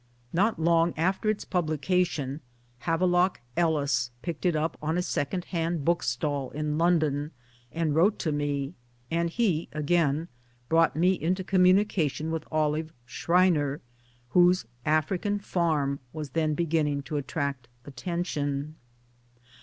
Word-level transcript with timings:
Not 0.33 0.57
long 0.57 0.95
after 0.97 1.29
its 1.29 1.45
publication 1.45 2.41
Have 2.79 3.03
lock 3.03 3.39
Ellis 3.55 4.09
picked 4.23 4.47
it 4.47 4.55
up 4.55 4.75
on 4.81 4.97
a 4.97 5.03
second 5.03 5.45
hand 5.53 5.85
bookstall 5.85 6.49
in 6.49 6.79
London, 6.79 7.29
and 7.71 7.93
wrote 7.93 8.17
to 8.17 8.31
me; 8.31 8.73
and 9.11 9.29
he 9.29 9.69
again 9.73 10.27
brought 10.69 10.95
me 10.95 11.11
into 11.13 11.43
communication 11.43 12.31
with 12.31 12.47
Olive 12.51 12.91
Schreiner, 13.05 13.79
whose 14.29 14.65
African 14.87 15.37
Farm 15.37 15.99
was 16.13 16.31
then 16.31 16.55
beginning 16.55 17.03
to 17.03 17.17
attract 17.17 17.67
attention. 17.85 18.77